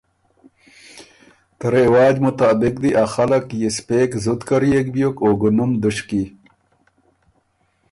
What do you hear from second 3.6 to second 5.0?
یِسپېک زُت کرئېک